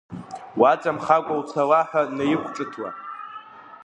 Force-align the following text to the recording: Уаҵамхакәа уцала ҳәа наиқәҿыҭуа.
Уаҵамхакәа 0.59 1.35
уцала 1.39 1.81
ҳәа 1.89 2.01
наиқәҿыҭуа. 2.17 2.89